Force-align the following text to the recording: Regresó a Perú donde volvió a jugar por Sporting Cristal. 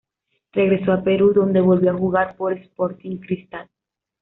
Regresó 0.53 0.93
a 0.93 1.03
Perú 1.03 1.31
donde 1.31 1.61
volvió 1.61 1.91
a 1.91 1.95
jugar 1.95 2.35
por 2.35 2.53
Sporting 2.53 3.17
Cristal. 3.17 3.69